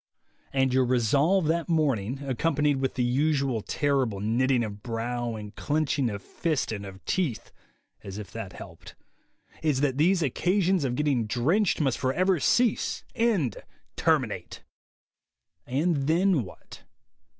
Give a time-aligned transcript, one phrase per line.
[0.51, 6.09] And your resolve that morning, accompanied with the usual terrible knitting of brow and clenching
[6.09, 7.51] of fist and of teeth
[8.03, 8.95] (as if that helped)
[9.61, 13.57] is that these occasions of getting drenched must forever cease, end,
[13.95, 14.63] terminate.
[15.67, 16.81] And then what?